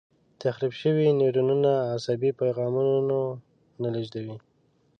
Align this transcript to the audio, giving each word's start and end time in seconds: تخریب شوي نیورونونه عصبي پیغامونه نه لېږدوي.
تخریب 0.41 0.73
شوي 0.81 1.05
نیورونونه 1.19 1.71
عصبي 1.95 2.31
پیغامونه 2.39 2.93
نه 3.81 3.89
لېږدوي. 3.93 4.35